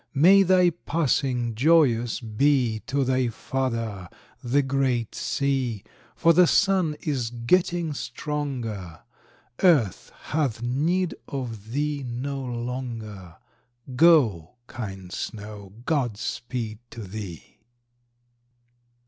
[0.15, 4.09] May thy passing joyous be To thy father,
[4.43, 5.83] the great sea,
[6.15, 9.01] For the sun is getting stronger;
[9.61, 13.35] Earth hath need of thee no longer;
[13.95, 17.59] Go, kind snow, God speed to thee!